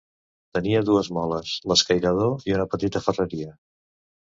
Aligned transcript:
Tenia 0.57 0.81
dues 0.87 1.11
moles, 1.19 1.53
l'escairador 1.73 2.37
i 2.51 2.59
una 2.59 2.69
petita 2.77 3.07
ferreria. 3.11 3.57